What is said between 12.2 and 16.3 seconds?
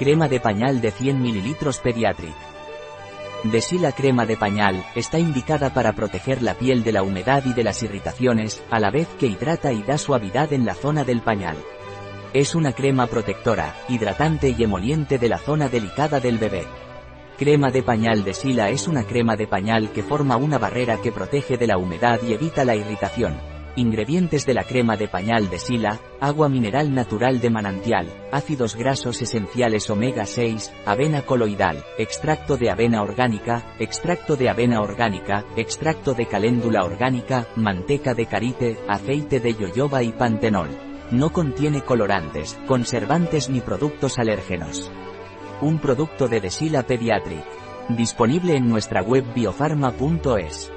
Es una crema protectora, hidratante y emoliente de la zona delicada